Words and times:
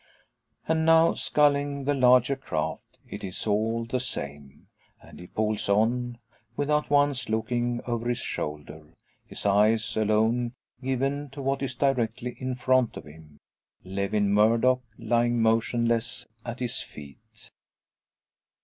And 0.67 0.83
now, 0.83 1.13
sculling 1.13 1.83
the 1.83 1.93
larger 1.93 2.35
craft, 2.35 2.97
it 3.07 3.23
is 3.23 3.45
all 3.45 3.85
the 3.85 3.99
same. 3.99 4.65
And 4.99 5.19
he 5.19 5.27
pulls 5.27 5.69
on, 5.69 6.17
without 6.57 6.89
once 6.89 7.29
looking 7.29 7.81
over 7.85 8.09
his 8.09 8.17
shoulder; 8.17 8.95
his 9.27 9.45
eyes 9.45 9.95
alone 9.95 10.53
given 10.81 11.29
to 11.33 11.41
what 11.43 11.61
is 11.61 11.75
directly 11.75 12.35
in 12.39 12.55
front 12.55 12.97
of 12.97 13.03
him; 13.05 13.37
Lewin 13.83 14.33
Murdock 14.33 14.81
lying 14.97 15.39
motionless 15.39 16.25
at 16.43 16.61
his 16.61 16.81
feet. 16.81 17.51